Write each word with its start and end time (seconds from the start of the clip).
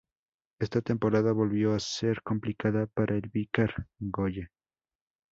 Esta 0.59 0.81
temporada 0.81 1.31
volvió 1.31 1.75
a 1.75 1.79
ser 1.79 2.23
complicada 2.23 2.87
para 2.87 3.13
el 3.13 3.29
Vícar 3.31 3.85
Goya. 3.99 4.49